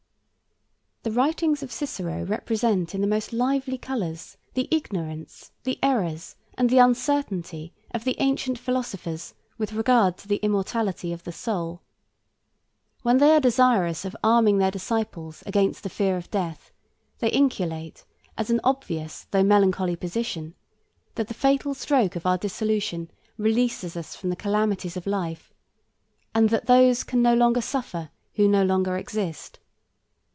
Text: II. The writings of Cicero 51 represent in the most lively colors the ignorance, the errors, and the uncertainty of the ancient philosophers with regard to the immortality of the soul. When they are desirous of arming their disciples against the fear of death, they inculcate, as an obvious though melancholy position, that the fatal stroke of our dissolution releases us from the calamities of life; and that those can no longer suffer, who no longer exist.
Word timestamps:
II. 1.03 1.09
The 1.13 1.17
writings 1.17 1.63
of 1.63 1.71
Cicero 1.71 2.19
51 2.19 2.25
represent 2.27 2.93
in 2.93 3.01
the 3.01 3.07
most 3.07 3.33
lively 3.33 3.79
colors 3.79 4.37
the 4.53 4.67
ignorance, 4.69 5.51
the 5.63 5.79
errors, 5.81 6.35
and 6.53 6.69
the 6.69 6.77
uncertainty 6.77 7.73
of 7.89 8.03
the 8.03 8.15
ancient 8.19 8.59
philosophers 8.59 9.33
with 9.57 9.73
regard 9.73 10.15
to 10.19 10.27
the 10.27 10.35
immortality 10.37 11.11
of 11.11 11.23
the 11.23 11.31
soul. 11.31 11.81
When 13.01 13.17
they 13.17 13.31
are 13.31 13.39
desirous 13.39 14.05
of 14.05 14.15
arming 14.23 14.59
their 14.59 14.69
disciples 14.69 15.41
against 15.47 15.81
the 15.81 15.89
fear 15.89 16.17
of 16.17 16.29
death, 16.29 16.71
they 17.17 17.29
inculcate, 17.31 18.05
as 18.37 18.51
an 18.51 18.61
obvious 18.63 19.25
though 19.31 19.43
melancholy 19.43 19.95
position, 19.95 20.53
that 21.15 21.27
the 21.29 21.33
fatal 21.33 21.73
stroke 21.73 22.15
of 22.15 22.27
our 22.27 22.37
dissolution 22.37 23.09
releases 23.39 23.97
us 23.97 24.15
from 24.15 24.29
the 24.29 24.35
calamities 24.35 24.95
of 24.95 25.07
life; 25.07 25.51
and 26.35 26.49
that 26.51 26.67
those 26.67 27.03
can 27.03 27.23
no 27.23 27.33
longer 27.33 27.59
suffer, 27.59 28.11
who 28.35 28.47
no 28.47 28.63
longer 28.63 28.95
exist. 28.97 29.57